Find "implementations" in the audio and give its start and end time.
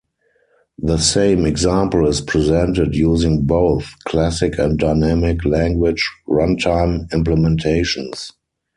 7.09-8.31